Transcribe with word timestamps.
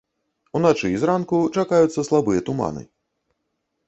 Уначы 0.59 0.87
і 0.95 1.01
зранку 1.03 1.41
чакаюцца 1.63 2.05
слабыя 2.07 2.39
туманы. 2.47 2.83